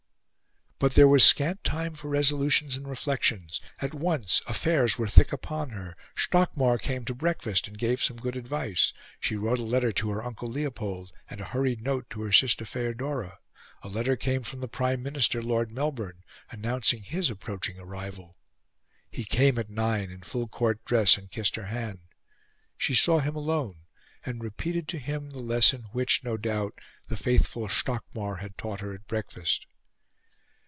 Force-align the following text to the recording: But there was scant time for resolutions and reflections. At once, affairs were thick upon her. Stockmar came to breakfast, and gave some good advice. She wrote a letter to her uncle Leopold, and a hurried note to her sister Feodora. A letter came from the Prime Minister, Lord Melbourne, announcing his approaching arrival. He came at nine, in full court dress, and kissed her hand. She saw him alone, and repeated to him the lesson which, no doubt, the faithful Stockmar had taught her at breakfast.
But 0.83 0.95
there 0.95 1.07
was 1.07 1.23
scant 1.23 1.63
time 1.63 1.93
for 1.93 2.07
resolutions 2.07 2.75
and 2.75 2.87
reflections. 2.87 3.61
At 3.83 3.93
once, 3.93 4.41
affairs 4.47 4.97
were 4.97 5.07
thick 5.07 5.31
upon 5.31 5.69
her. 5.69 5.95
Stockmar 6.17 6.79
came 6.79 7.05
to 7.05 7.13
breakfast, 7.13 7.67
and 7.67 7.77
gave 7.77 8.01
some 8.01 8.17
good 8.17 8.35
advice. 8.35 8.91
She 9.19 9.35
wrote 9.35 9.59
a 9.59 9.63
letter 9.63 9.91
to 9.91 10.09
her 10.09 10.23
uncle 10.23 10.49
Leopold, 10.49 11.11
and 11.29 11.39
a 11.39 11.43
hurried 11.45 11.81
note 11.83 12.09
to 12.09 12.23
her 12.23 12.31
sister 12.31 12.65
Feodora. 12.65 13.37
A 13.83 13.89
letter 13.89 14.15
came 14.15 14.41
from 14.41 14.59
the 14.59 14.67
Prime 14.67 15.03
Minister, 15.03 15.43
Lord 15.43 15.71
Melbourne, 15.71 16.23
announcing 16.49 17.03
his 17.03 17.29
approaching 17.29 17.77
arrival. 17.79 18.35
He 19.11 19.23
came 19.23 19.59
at 19.59 19.69
nine, 19.69 20.09
in 20.09 20.23
full 20.23 20.47
court 20.47 20.83
dress, 20.83 21.15
and 21.15 21.29
kissed 21.29 21.57
her 21.57 21.67
hand. 21.67 21.99
She 22.75 22.95
saw 22.95 23.19
him 23.19 23.35
alone, 23.35 23.81
and 24.25 24.43
repeated 24.43 24.87
to 24.87 24.97
him 24.97 25.29
the 25.29 25.41
lesson 25.41 25.85
which, 25.91 26.23
no 26.23 26.37
doubt, 26.37 26.79
the 27.07 27.17
faithful 27.17 27.69
Stockmar 27.69 28.37
had 28.37 28.57
taught 28.57 28.79
her 28.79 28.95
at 28.95 29.05
breakfast. 29.05 29.67